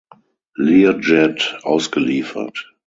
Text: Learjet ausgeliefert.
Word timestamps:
Learjet 0.57 1.59
ausgeliefert. 1.61 2.73